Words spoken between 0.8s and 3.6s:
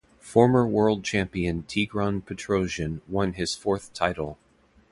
champion Tigran Petrosian won his